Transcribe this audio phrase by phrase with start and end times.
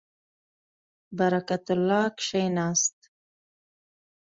[1.17, 2.97] برکت الله کښېنست.